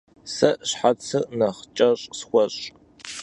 [0.35, 2.63] Si şhetsır nexh ç'eş' sxueş'.